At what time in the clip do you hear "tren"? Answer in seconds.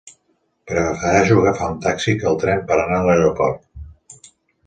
2.45-2.65